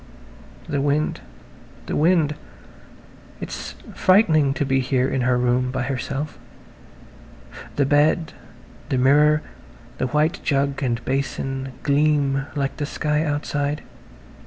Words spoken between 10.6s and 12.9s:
and basin gleam like the